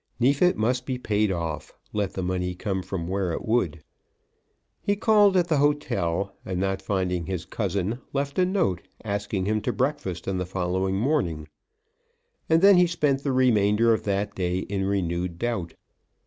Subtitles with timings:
[0.19, 3.83] Neefit must be paid off, let the money come from where it would.
[4.81, 9.61] He called at the hotel, and not finding his cousin, left a note asking him
[9.61, 11.47] to breakfast on the following morning;
[12.49, 15.75] and then he spent the remainder of that day in renewed doubt.